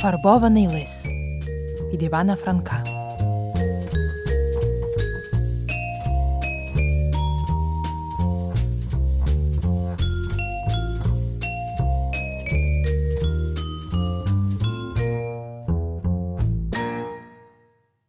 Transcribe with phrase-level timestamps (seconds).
[0.00, 1.06] Фарбований лис
[1.92, 2.84] від Івана Франка.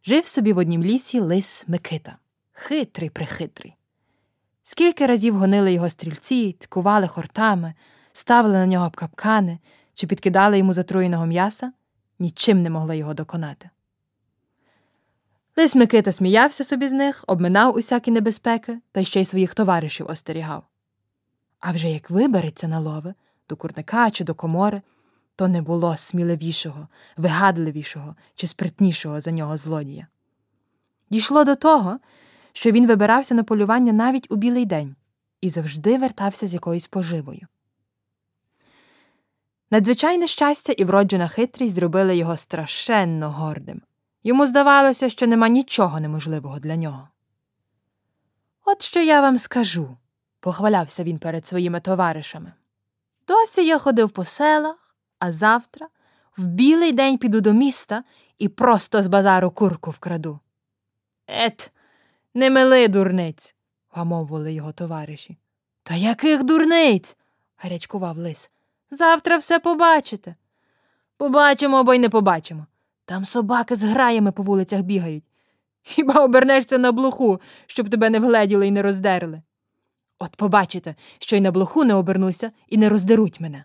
[0.06, 2.18] Жив собі в однім лісі лис Микита.
[2.52, 3.76] Хитрий прихитрий.
[4.64, 7.74] Скільки разів гонили його стрільці, цькували хортами,
[8.14, 9.60] ставили на нього капкани
[10.00, 11.72] чи підкидали йому затруєного м'яса,
[12.20, 13.70] нічим не могли його доконати.
[15.58, 20.64] Лис Микита сміявся собі з них, обминав усякі небезпеки та ще й своїх товаришів остерігав.
[21.60, 23.14] А вже як вибереться на лови
[23.50, 24.82] до курника чи до комори,
[25.36, 26.88] то не було сміливішого,
[27.18, 30.08] вигадливішого чи спритнішого за нього злодія.
[31.10, 32.00] Дійшло до того,
[32.54, 34.96] що він вибирався на полювання навіть у білий день
[35.42, 37.48] і завжди вертався з якоюсь поживою.
[39.72, 43.82] Надзвичайне щастя і вроджена хитрість зробили його страшенно гордим.
[44.24, 47.08] Йому здавалося, що нема нічого неможливого для нього.
[48.66, 49.98] От що я вам скажу,
[50.40, 52.54] похвалявся він перед своїми товаришами.
[53.28, 55.88] Досі я ходив по селах, а завтра
[56.38, 58.04] в білий день піду до міста
[58.38, 60.40] і просто з базару курку вкраду.
[61.28, 61.72] Ет,
[62.34, 63.56] не мили дурниць,
[63.90, 65.38] гамовували його товариші.
[65.84, 67.18] Та яких дурниць?
[67.58, 68.52] гарячкував лис.
[68.92, 70.36] Завтра все побачите.
[71.18, 72.66] Побачимо або й не побачимо.
[73.06, 75.24] Там собаки з граями по вулицях бігають.
[75.82, 79.42] Хіба обернешся на блоху, щоб тебе не вгледіли і не роздерли?
[80.20, 83.64] От побачите, що й на блоху не обернуся і не роздеруть мене.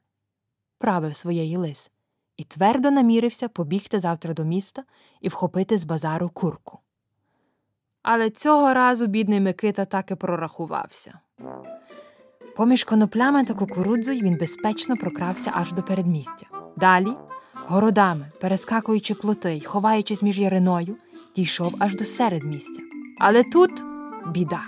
[0.78, 1.91] Правив своєї лис
[2.36, 4.84] і твердо намірився побігти завтра до міста
[5.20, 6.78] і вхопити з базару курку.
[8.03, 11.20] Але цього разу бідний Микита так і прорахувався.
[12.56, 16.47] Поміж коноплями та кукурудзою він безпечно прокрався аж до передмістя.
[16.77, 17.08] Далі,
[17.66, 20.97] городами, перескакуючи плоти й ховаючись між яриною,
[21.37, 22.82] дійшов аж до середмістя.
[23.19, 23.84] Але тут
[24.26, 24.60] біда.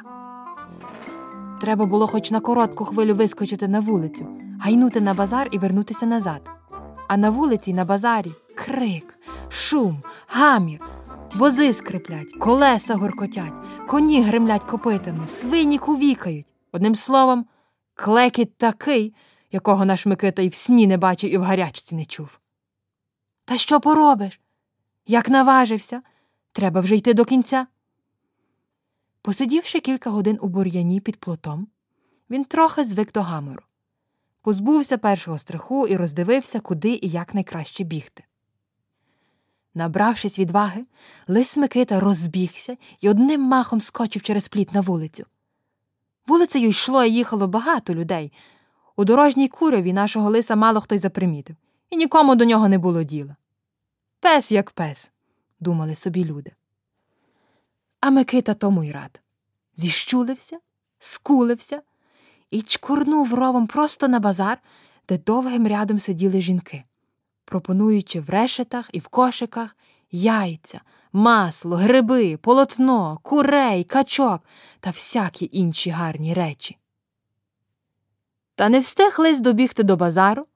[1.60, 4.26] Треба було хоч на коротку хвилю вискочити на вулицю,
[4.60, 6.50] гайнути на базар і вернутися назад.
[7.08, 10.80] А на вулиці й на базарі крик, шум, гамір,
[11.34, 13.52] вози скриплять, колеса горкотять,
[13.88, 16.46] коні гремлять копитами, свині кувікають.
[16.72, 17.44] Одним словом,
[17.96, 19.14] клекіт такий,
[19.52, 22.40] якого наш Микита і в сні не бачив, і в гарячці не чув.
[23.44, 24.40] Та що поробиш?
[25.06, 26.02] Як наважився,
[26.52, 27.66] треба вже йти до кінця.
[29.22, 31.68] Посидівши кілька годин у бур'яні під плотом,
[32.30, 33.62] він трохи звик до гамору,
[34.42, 38.24] позбувся першого страху і роздивився, куди і як найкраще бігти.
[39.74, 40.84] Набравшись відваги,
[41.28, 45.26] лис Микита розбігся і одним махом скочив через пліт на вулицю.
[46.26, 48.32] Вулицею йшло і їхало багато людей.
[48.96, 51.56] У дорожній куряві нашого лиса мало хто й запримітив,
[51.90, 53.36] і нікому до нього не було діла.
[54.20, 55.12] Пес як пес,
[55.60, 56.52] думали собі люди.
[58.00, 59.20] А Микита тому й рад.
[59.74, 60.58] Зіщулився,
[60.98, 61.82] скулився
[62.50, 64.58] і чкурнув ровом просто на базар,
[65.08, 66.84] де довгим рядом сиділи жінки,
[67.44, 69.76] пропонуючи в решетах і в кошиках
[70.10, 70.80] яйця,
[71.12, 74.40] масло, гриби, полотно, курей, качок
[74.80, 76.78] та всякі інші гарні речі.
[78.54, 80.46] Та не встиг лис добігти до базару,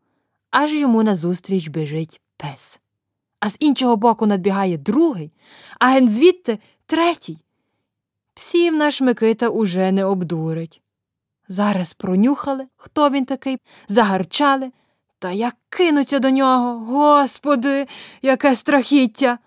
[0.50, 2.80] аж йому назустріч біжить пес.
[3.40, 5.32] А з іншого боку надбігає другий,
[5.78, 7.38] а ген звідти третій.
[8.34, 10.82] Псів наш Микита уже не обдурить.
[11.48, 14.70] Зараз пронюхали, хто він такий, загарчали,
[15.20, 16.78] та як кинуться до нього.
[16.78, 17.86] Господи,
[18.22, 19.38] яке страхіття!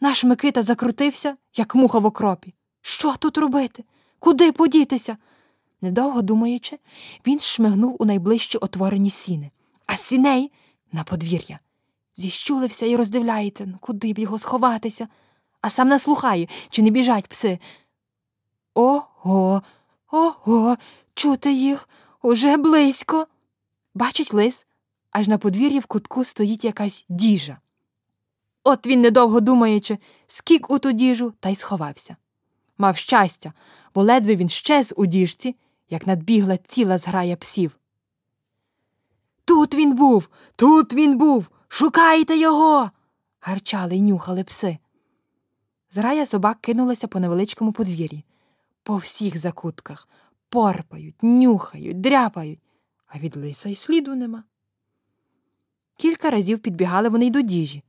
[0.00, 2.54] Наш Микита закрутився, як муха в окропі.
[2.82, 3.84] Що тут робити?
[4.18, 5.16] Куди подітися?
[5.80, 6.78] Недовго думаючи,
[7.26, 9.50] він шмигнув у найближчі отворені сіни,
[9.86, 10.52] а сіней
[10.92, 11.58] на подвір'я.
[12.14, 15.08] Зіщулився і роздивляється, ну куди б його сховатися,
[15.60, 17.58] а сам наслухає, чи не біжать пси.
[18.74, 19.62] Ого,
[20.10, 20.76] ого,
[21.14, 21.88] чути їх
[22.22, 23.26] уже близько.
[23.94, 24.66] Бачить лис,
[25.10, 27.58] аж на подвір'ї в кутку стоїть якась діжа.
[28.64, 32.16] От він, недовго думаючи, скік у ту діжу та й сховався.
[32.78, 33.52] Мав щастя,
[33.94, 35.56] бо ледве він щез у діжці,
[35.90, 37.78] як надбігла ціла зграя псів.
[39.44, 41.50] Тут він був, тут він був.
[41.68, 42.90] Шукайте його.
[43.40, 44.78] гарчали й нюхали пси.
[45.90, 48.24] Зграя собак кинулася по невеличкому подвір'ї,
[48.82, 50.08] по всіх закутках,
[50.48, 52.60] порпають, нюхають, дряпають,
[53.06, 54.44] а від лиса й сліду нема.
[55.98, 57.82] Кілька разів підбігали вони й до діжі,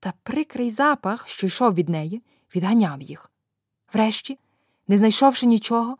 [0.00, 2.22] та прикрий запах, що йшов від неї,
[2.54, 3.30] відганяв їх.
[3.92, 4.38] Врешті,
[4.88, 5.96] не знайшовши нічого,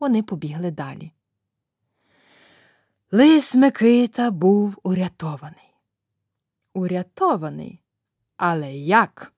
[0.00, 1.12] вони побігли далі.
[3.10, 5.74] Лис Микита був урятований.
[6.74, 7.80] Урятований,
[8.36, 9.32] Але як?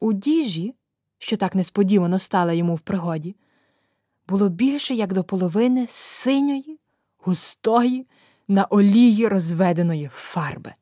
[0.00, 0.74] У діжі,
[1.18, 3.36] що так несподівано стала йому в пригоді,
[4.28, 6.78] було більше як до половини синьої,
[7.18, 8.06] густої,
[8.48, 10.72] на олії розведеної фарби.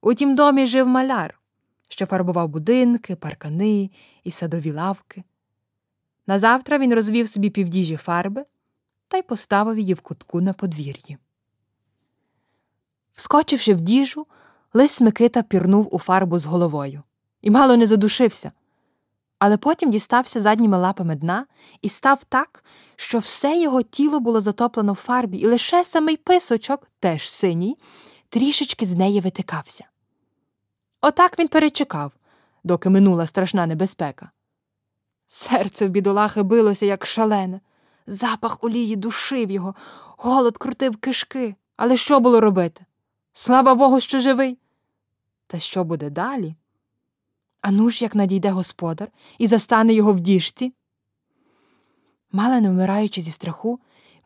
[0.00, 1.40] У тім домі жив маляр,
[1.88, 3.90] що фарбував будинки, паркани
[4.24, 5.24] і садові лавки.
[6.26, 8.44] Назавтра він розвів собі півдіжі фарби
[9.08, 11.18] та й поставив її в кутку на подвір'ї.
[13.12, 14.26] Вскочивши в діжу,
[14.74, 17.02] лис Микита пірнув у фарбу з головою
[17.40, 18.52] і мало не задушився.
[19.40, 21.46] Але потім дістався задніми лапами дна
[21.82, 22.64] і став так,
[22.96, 27.78] що все його тіло було затоплено в фарбі, і лише самий писочок, теж синій,
[28.28, 29.84] трішечки з неї витикався.
[31.00, 32.12] Отак він перечекав,
[32.64, 34.30] доки минула страшна небезпека.
[35.26, 37.60] Серце в бідолахи билося, як шалене.
[38.06, 39.74] Запах олії душив його,
[40.16, 41.54] голод крутив кишки.
[41.76, 42.84] Але що було робити?
[43.32, 44.58] Слава Богу, що живий.
[45.46, 46.54] Та що буде далі?
[47.60, 49.08] Ану ж, як надійде господар
[49.38, 50.72] і застане його в діжці.
[52.32, 53.80] Мало не вмираючи зі страху,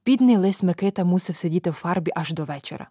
[0.07, 2.89] бідний лис Микита мусив сидіти в фарбі аж до вечора.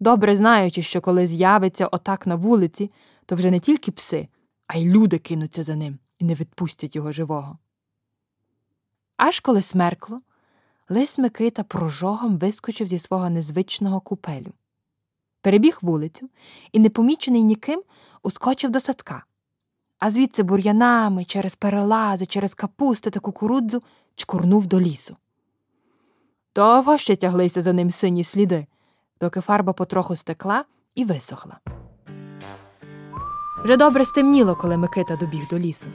[0.00, 2.90] Добре знаючи, що коли з'явиться отак на вулиці,
[3.26, 4.28] то вже не тільки пси,
[4.66, 7.58] а й люди кинуться за ним і не відпустять його живого.
[9.16, 10.20] Аж коли смеркло,
[10.88, 14.52] лис Микита прожогом вискочив зі свого незвичного купелю.
[15.40, 16.30] Перебіг вулицю
[16.72, 17.82] і, непомічений ніким,
[18.22, 19.24] ускочив до садка,
[19.98, 23.82] а звідси бур'янами, через перелази, через капусти та кукурудзу
[24.16, 25.16] чкурнув до лісу.
[26.56, 28.66] Довго ще тяглися за ним сині сліди,
[29.20, 30.64] доки фарба потроху стекла
[30.94, 31.58] і висохла.
[33.64, 35.88] Вже добре стемніло, коли Микита добіг до лісу.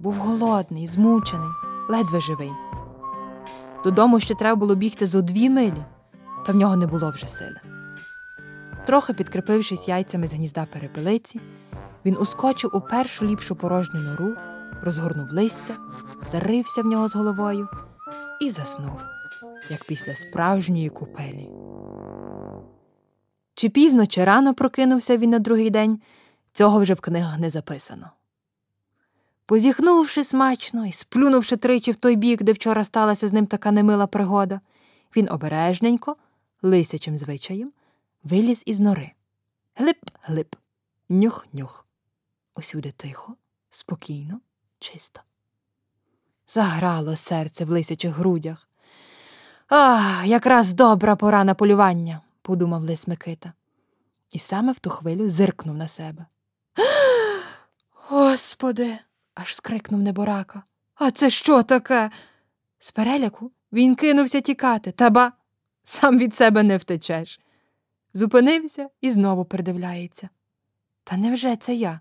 [0.00, 1.48] Був голодний, змучений,
[1.88, 2.50] ледве живий.
[3.84, 5.84] Додому ще треба було бігти зо дві милі,
[6.46, 7.60] та в нього не було вже сили.
[8.86, 11.40] Трохи підкріпившись яйцями з гнізда перепелиці,
[12.04, 14.36] він ускочив у першу ліпшу порожню нору,
[14.82, 15.76] розгорнув листя,
[16.32, 17.68] зарився в нього з головою
[18.40, 19.00] і заснув,
[19.70, 21.50] як після справжньої купелі.
[23.54, 26.00] Чи пізно, чи рано прокинувся він на другий день,
[26.52, 28.10] цього вже в книгах не записано.
[29.46, 34.06] Позіхнувши смачно і сплюнувши тричі в той бік, де вчора сталася з ним така немила
[34.06, 34.60] пригода,
[35.16, 36.16] він обережненько,
[36.62, 37.72] лисячим звичаєм,
[38.24, 39.12] виліз із нори.
[39.74, 40.54] Глип, глип,
[41.08, 41.83] нюх-нюх.
[42.54, 43.36] Усюди тихо,
[43.70, 44.40] спокійно,
[44.78, 45.20] чисто.
[46.46, 48.68] Заграло серце в лисячих грудях.
[49.68, 53.52] Ах, якраз добра пора на полювання, подумав лис Микита.
[54.30, 56.26] І саме в ту хвилю зиркнув на себе.
[57.90, 58.98] Господи,
[59.34, 60.62] аж скрикнув неборака.
[60.94, 62.10] А це що таке?
[62.78, 65.32] З переляку він кинувся тікати, та ба,
[65.82, 67.40] сам від себе не втечеш.
[68.14, 70.28] Зупинився і знову придивляється.
[71.04, 72.00] Та невже це я?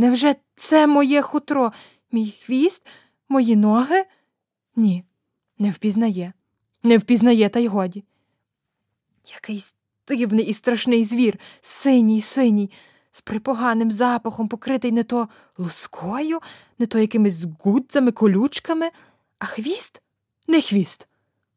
[0.00, 1.72] Невже це моє хутро,
[2.12, 2.86] мій хвіст,
[3.28, 4.04] мої ноги?
[4.76, 5.04] Ні,
[5.58, 6.32] не впізнає,
[6.82, 8.04] не впізнає, та й годі.
[9.34, 9.74] Якийсь
[10.08, 12.70] дивний і страшний звір, синій, синій,
[13.10, 16.40] з припоганим запахом, покритий не то лускою,
[16.78, 18.90] не то якимись гудзами, колючками,
[19.38, 20.02] а хвіст?
[20.46, 21.08] Не хвіст,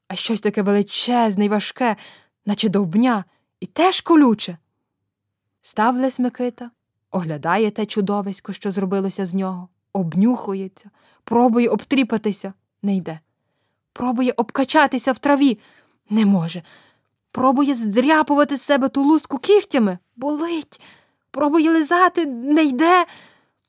[0.07, 1.95] а щось таке величезне й важке,
[2.45, 3.25] наче довбня,
[3.59, 4.57] і теж колюче.
[5.61, 6.71] Став Лесь Микита,
[7.13, 10.89] оглядає те чудовисько, що зробилося з нього, обнюхується,
[11.23, 13.19] пробує обтріпатися, не йде.
[13.93, 15.57] Пробує обкачатися в траві,
[16.09, 16.63] не може.
[17.31, 20.81] Пробує здряпувати з себе ту луску кігтями, болить.
[21.31, 23.05] Пробує лизати, не йде.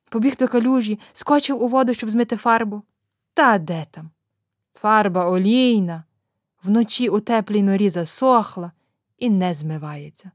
[0.08, 2.82] Побіг до калюжі, скочив у воду, щоб змити фарбу.
[3.34, 4.10] Та де там?
[4.74, 6.04] Фарба олійна,
[6.62, 8.72] вночі у теплій норі засохла
[9.18, 10.30] і не змивається.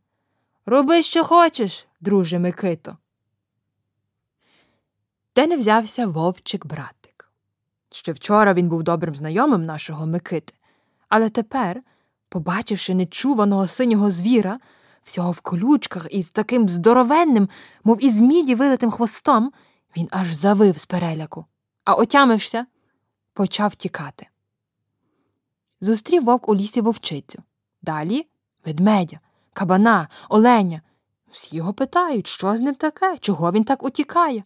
[0.66, 2.98] Роби, що хочеш, друже Микито.
[5.36, 7.32] Де не взявся вовчик братик.
[7.92, 10.54] Ще вчора він був добрим знайомим нашого Микити,
[11.10, 11.84] але тепер,
[12.30, 14.60] побачивши нечуваного синього звіра,
[15.04, 17.50] всього в колючках і з таким здоровенним,
[17.84, 19.52] мов із міді вилитим хвостом,
[19.98, 21.46] він аж завив з переляку,
[21.84, 22.66] а отямився,
[23.34, 24.28] почав тікати.
[25.82, 27.44] Зустрів вовк у лісі вовчицю.
[27.82, 28.28] Далі
[28.66, 29.20] ведмедя,
[29.54, 30.82] кабана, оленя.
[31.32, 34.44] Всі його питають, що з ним таке, чого він так утікає.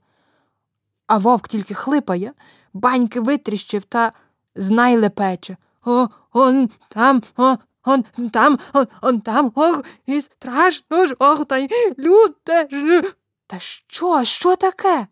[1.07, 2.33] А вовк тільки хлипає,
[2.73, 4.11] баньки витріщив та
[4.55, 5.57] знай лепече.
[5.85, 11.57] О, он там, о, он там, он, он там, ох, і страшно ж, ох, та
[11.57, 13.13] й люте ж.
[13.47, 15.07] Та що, що таке?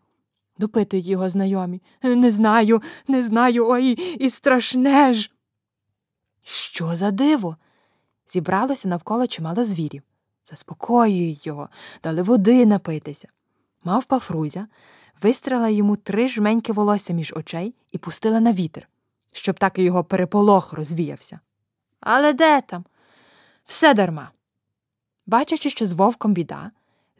[0.58, 1.82] допитують його знайомі.
[2.02, 5.30] Не знаю, не знаю, ой, і страшне ж.
[6.42, 7.56] Що за диво?
[8.26, 10.02] Зібралося навколо чимало звірів.
[10.44, 11.68] Заспокоюють його,
[12.02, 13.28] дали води напитися.
[13.84, 14.66] Мавпа Фрузя
[15.22, 18.88] вистрела йому три жменьки волосся між очей і пустила на вітер,
[19.32, 21.40] щоб так і його переполох розвіявся.
[22.00, 22.84] Але де там?
[23.66, 24.30] Все дарма.
[25.26, 26.70] Бачачи, що з вовком біда,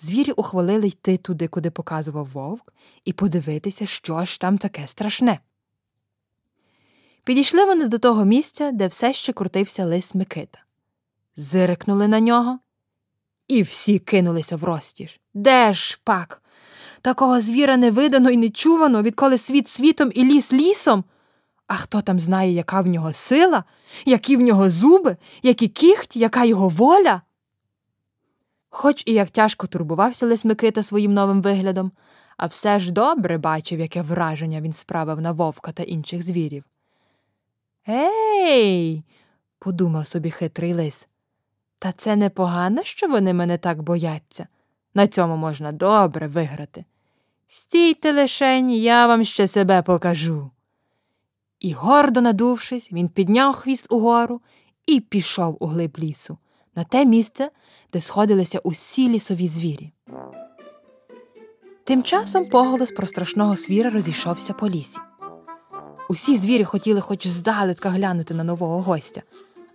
[0.00, 2.72] звірі ухвалили йти туди, куди показував вовк,
[3.04, 5.38] і подивитися, що ж там таке страшне.
[7.24, 10.58] Підійшли вони до того місця, де все ще крутився лис Микита.
[11.36, 12.58] Зирикнули на нього,
[13.49, 15.20] і всі кинулися в розтіж.
[15.34, 16.42] Де ж пак?
[17.02, 21.04] Такого звіра не видано і не чувано, відколи світ світом і ліс лісом.
[21.66, 23.64] А хто там знає, яка в нього сила,
[24.04, 27.22] які в нього зуби, які кіхті, яка його воля?
[28.70, 31.92] Хоч і як тяжко турбувався Лис Микита своїм новим виглядом,
[32.37, 36.64] а все ж добре бачив, яке враження він справив на вовка та інших звірів.
[37.88, 39.04] Ей,
[39.58, 41.08] подумав собі хитрий лис.
[41.82, 44.46] Та це непогано, що вони мене так бояться.
[44.94, 46.84] На цьому можна добре виграти.
[47.48, 50.50] Стійте лишень, я вам ще себе покажу.
[51.60, 54.40] І, гордо надувшись, він підняв хвіст угору
[54.86, 56.38] і пішов у глиб лісу,
[56.74, 57.50] на те місце,
[57.92, 59.92] де сходилися усі лісові звірі.
[61.84, 64.98] Тим часом поголос про страшного свіра розійшовся по лісі.
[66.08, 69.22] Усі звірі хотіли хоч здалека глянути на нового гостя,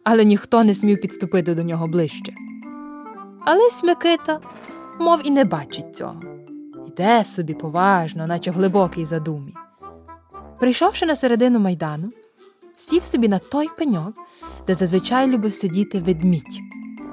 [0.09, 2.33] але ніхто не смів підступити до нього ближче.
[3.45, 4.39] Але Смикита,
[4.99, 6.21] мов і не бачить цього.
[6.87, 9.53] Йде собі поважно, наче в глибокій задумі.
[10.59, 12.09] Прийшовши на середину майдану,
[12.77, 14.13] сів собі на той пеньок,
[14.67, 16.59] де зазвичай любив сидіти ведмідь.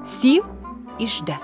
[0.05, 0.45] Сів
[0.99, 1.37] і жде.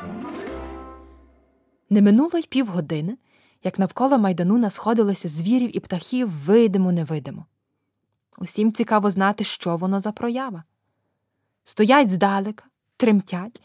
[1.89, 3.17] Не минуло й півгодини,
[3.63, 7.45] як навколо майдану насходилося звірів і птахів видимо невидимо.
[8.37, 10.63] Усім цікаво знати, що воно за проява.
[11.63, 12.65] Стоять здалека,
[12.97, 13.61] тремтять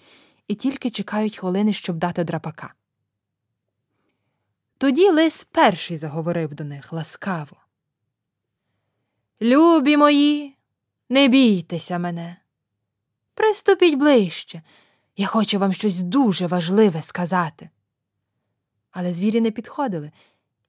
[0.49, 2.75] і тільки чекають хвилини, щоб дати драпака.
[4.79, 7.57] Тоді лис перший заговорив до них ласкаво.
[9.43, 10.57] Любі мої,
[11.09, 12.37] не бійтеся мене.
[13.35, 14.63] Приступіть ближче.
[15.17, 17.71] Я хочу вам щось дуже важливе сказати.
[18.91, 20.13] Але звірі не підходили,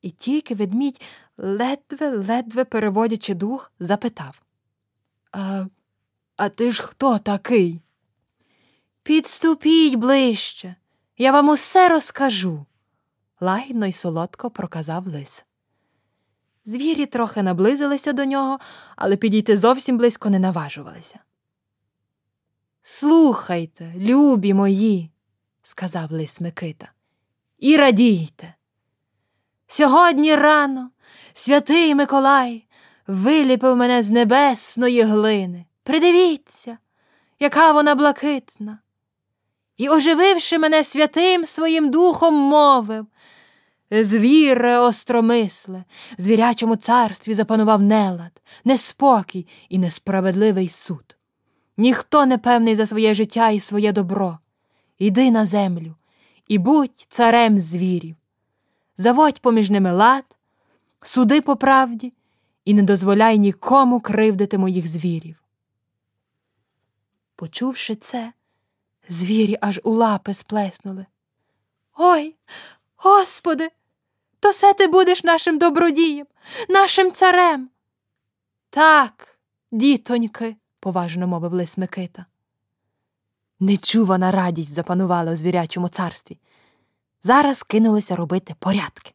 [0.02, 1.02] і тільки ведмідь,
[1.38, 4.42] ледве-ледве переводячи дух, запитав
[5.32, 5.66] А,
[6.38, 7.82] А ти ж хто такий?
[9.04, 10.76] Підступіть ближче,
[11.18, 12.66] я вам усе розкажу,
[13.40, 15.46] лагідно й солодко проказав лис.
[16.66, 18.60] Звірі трохи наблизилися до нього,
[18.96, 21.20] але підійти зовсім близько не наважувалися.
[22.82, 25.12] Слухайте, любі мої,
[25.64, 26.92] сказав лис Микита,
[27.58, 28.54] і радійте.
[29.68, 30.92] Сьогодні рано
[31.34, 32.68] святий Миколай
[33.08, 35.67] виліпив мене з небесної глини.
[35.88, 36.78] Придивіться,
[37.40, 38.80] яка вона блакитна.
[39.78, 43.08] І, ожививши мене святим своїм духом, мовив
[43.92, 45.84] Звіре остромисле,
[46.18, 51.18] в звірячому царстві запанував нелад, неспокій і несправедливий суд.
[51.78, 54.40] Ніхто не певний за своє життя і своє добро.
[55.00, 55.96] Іди на землю
[56.48, 58.16] і будь царем звірів.
[58.98, 60.26] Заводь поміж ними лад,
[61.02, 62.14] суди по правді
[62.66, 65.47] і не дозволяй нікому кривдити моїх звірів.
[67.38, 68.34] Почувши це,
[69.10, 71.06] звірі аж у лапи сплеснули.
[71.98, 72.36] Ой,
[72.96, 73.70] Господи,
[74.40, 76.28] то все ти будеш нашим добродієм,
[76.70, 77.70] нашим царем.
[78.70, 79.40] Так,
[79.72, 82.26] дітоньки, поважно мовив лис Микита.
[83.60, 86.40] Нечувана радість запанувала у звірячому царстві.
[87.24, 89.14] Зараз кинулися робити порядки.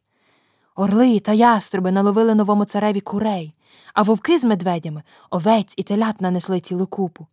[0.75, 3.55] Орли та яструби наловили новому цареві курей,
[3.95, 7.27] а вовки з медведями овець і телят нанесли цілу купу.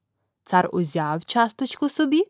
[0.50, 2.24] Цар узяв часточку собі,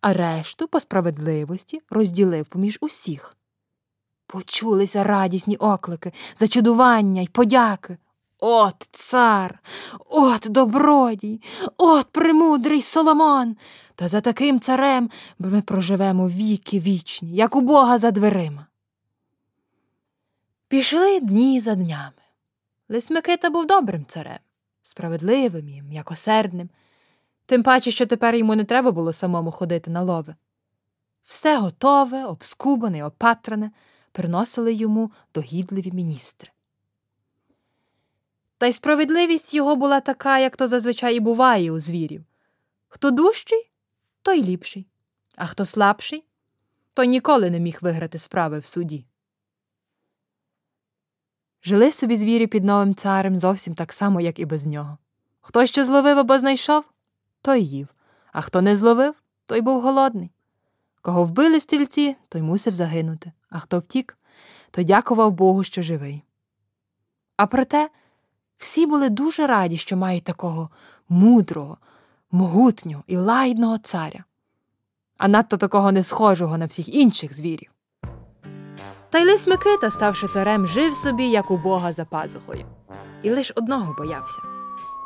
[0.00, 3.36] а решту по справедливості розділив поміж усіх.
[4.26, 7.98] Почулися радісні оклики, зачудування й подяки.
[8.38, 9.58] От цар,
[10.06, 11.42] от добродій,
[11.76, 13.56] от премудрий Соломон.
[13.94, 18.66] Та за таким царем ми проживемо віки вічні, як у Бога за дверима.
[20.68, 22.22] Пішли дні за днями.
[22.88, 24.38] Лис Микита був добрим царем,
[24.82, 26.70] справедливим і м'якосердним,
[27.46, 30.34] тим паче, що тепер йому не треба було самому ходити на лови.
[31.24, 33.70] Все готове, обскубане опатране
[34.12, 36.50] приносили йому догідливі міністри.
[38.58, 42.24] Та й справедливість його була така, як то зазвичай і буває у звірів
[42.96, 43.70] хто дужчий,
[44.22, 44.86] той ліпший,
[45.36, 46.24] а хто слабший,
[46.94, 49.04] той ніколи не міг виграти справи в суді.
[51.64, 54.98] Жили собі звірі під новим царем зовсім так само, як і без нього.
[55.40, 56.84] Хто що зловив або знайшов,
[57.46, 57.88] той їв,
[58.32, 60.30] а хто не зловив, той був голодний.
[61.02, 64.18] Кого вбили стрільці, той мусив загинути, а хто втік,
[64.70, 66.22] той дякував Богу, що живий.
[67.36, 67.90] А проте
[68.58, 70.70] всі були дуже раді, що мають такого
[71.08, 71.78] мудрого,
[72.30, 74.24] могутнього і лагідного царя,
[75.18, 77.70] а надто такого не схожого на всіх інших звірів.
[79.10, 82.66] Та й лис Микита, ставши царем, жив собі, як у бога за пазухою,
[83.22, 84.42] і лиш одного боявся,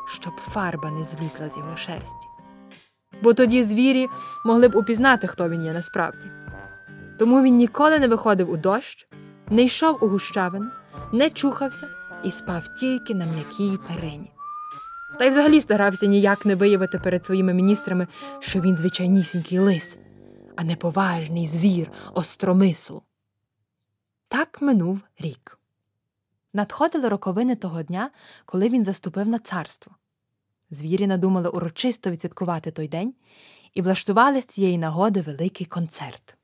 [0.07, 2.30] щоб фарба не злізла з його шерсті.
[3.23, 4.09] Бо тоді звірі
[4.45, 6.31] могли б упізнати, хто він є насправді.
[7.19, 9.09] Тому він ніколи не виходив у дощ,
[9.49, 10.71] не йшов у гущавину,
[11.13, 11.89] не чухався
[12.25, 14.33] і спав тільки на м'якій перині.
[15.19, 18.07] Та й взагалі старався ніяк не виявити перед своїми міністрами,
[18.39, 19.99] що він звичайнісінький лис,
[20.57, 22.99] а не поважний звір, остромисл.
[24.29, 25.59] Так минув рік.
[26.53, 28.11] Надходили роковини того дня,
[28.45, 29.93] коли він заступив на царство.
[30.71, 33.15] Звірі надумали урочисто відсвяткувати той день
[33.75, 36.37] і влаштували з цієї нагоди великий концерт.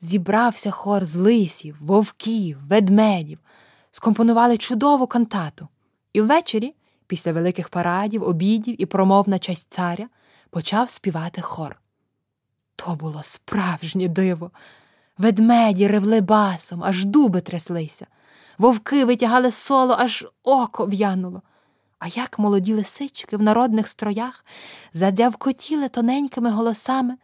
[0.00, 3.38] Зібрався хор з лисів, вовків, ведмедів,
[3.90, 5.68] скомпонували чудову кантату,
[6.12, 6.74] і ввечері,
[7.06, 10.08] після великих парадів, обідів і промов на честь царя,
[10.50, 11.80] почав співати хор.
[12.76, 14.50] То було справжнє диво.
[15.18, 18.06] Ведмеді ревли басом, аж дуби тряслися,
[18.58, 21.42] вовки витягали соло, аж око в'януло.
[22.00, 24.44] А як молоді лисички в народних строях
[24.94, 27.16] задявкотіли тоненькими голосами,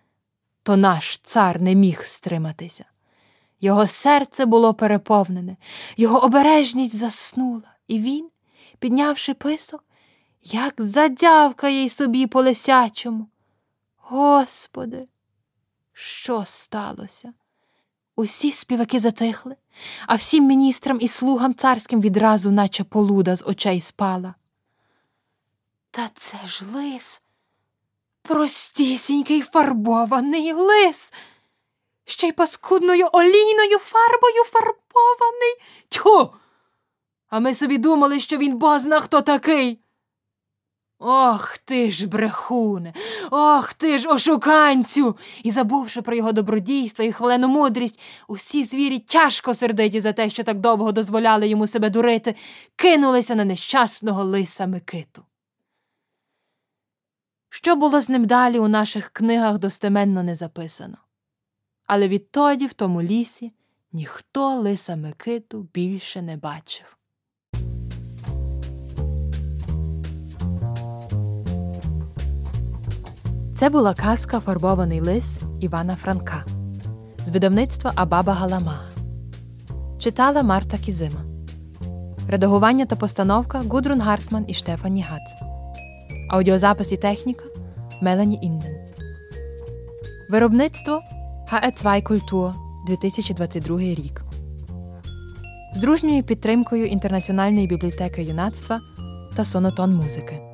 [0.62, 2.84] то наш цар не міг стриматися.
[3.60, 5.56] Його серце було переповнене,
[5.96, 8.28] його обережність заснула, і він,
[8.78, 9.84] піднявши писок,
[10.42, 13.26] як задявкає й собі по лисячому.
[13.96, 15.08] Господи,
[15.92, 17.32] що сталося?
[18.16, 19.56] Усі співаки затихли,
[20.06, 24.34] а всім міністрам і слугам царським відразу, наче полуда з очей спала.
[25.96, 27.22] Та це ж лис,
[28.22, 31.12] простісінький фарбований лис,
[32.04, 35.54] ще й паскудною олійною фарбою фарбований.
[35.88, 36.30] Тьху!
[37.28, 39.80] А ми собі думали, що він бозна хто такий.
[40.98, 42.94] Ох ти ж, брехуне,
[43.30, 45.16] ох ти ж, ошуканцю.
[45.42, 50.44] І забувши про його добродійство і хвалену мудрість, усі звірі тяжко сердиті за те, що
[50.44, 52.34] так довго дозволяли йому себе дурити,
[52.76, 55.22] кинулися на нещасного лиса Микиту.
[57.50, 60.96] Що було з ним далі у наших книгах достеменно не записано.
[61.86, 63.52] Але відтоді в тому лісі
[63.92, 66.96] ніхто лиса Микиту більше не бачив.
[73.54, 76.44] Це була казка Фарбований лис Івана Франка
[77.26, 78.80] з видавництва Абаба Галама.
[79.98, 81.20] Читала Марта Кізима.
[82.28, 85.45] Редагування та постановка Гудрун Гартман і Штефані Гац.
[86.28, 87.44] Аудіозапис і техніка
[88.02, 88.74] Мелані Інден.
[90.30, 91.00] Виробництво
[91.52, 92.52] HE2 Культур
[92.86, 94.22] 2022 рік.
[95.74, 98.80] З дружньою підтримкою Інтернаціональної бібліотеки юнацтва
[99.36, 100.45] та Сонотон музики.